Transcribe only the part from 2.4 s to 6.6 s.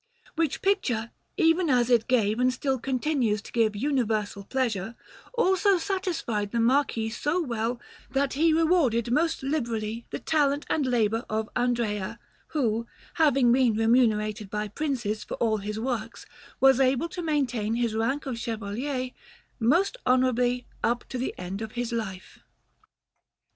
still continues to give universal pleasure, also satisfied the